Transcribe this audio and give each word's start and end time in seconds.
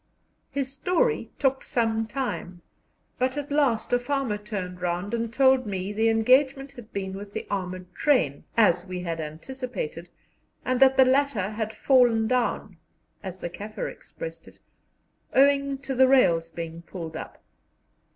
His 0.49 0.73
story 0.73 1.29
took 1.37 1.63
some 1.63 2.07
time, 2.07 2.63
but 3.19 3.37
at 3.37 3.51
last 3.51 3.93
a 3.93 3.99
farmer 3.99 4.35
turned 4.39 4.81
round 4.81 5.13
and 5.13 5.31
told 5.31 5.67
me 5.67 5.93
the 5.93 6.09
engagement 6.09 6.71
had 6.71 6.91
been 6.91 7.13
with 7.13 7.33
the 7.33 7.45
armoured 7.51 7.93
train, 7.93 8.43
as 8.57 8.83
we 8.83 9.05
anticipated, 9.05 10.09
and 10.65 10.79
that 10.79 10.97
the 10.97 11.05
latter 11.05 11.51
had 11.51 11.71
"fallen 11.71 12.27
down" 12.27 12.77
(as 13.21 13.41
the 13.41 13.49
Kaffir 13.51 13.91
expressed 13.91 14.47
it) 14.47 14.59
owing 15.35 15.77
to 15.77 15.93
the 15.93 16.07
rails 16.07 16.49
being 16.49 16.81
pulled 16.81 17.15
up. 17.15 17.39